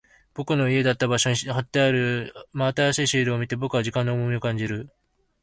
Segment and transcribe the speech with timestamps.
[0.33, 4.89] 僕の家だった場所に貼ってある真新しいシールを見て、僕は時間の重みを感じる。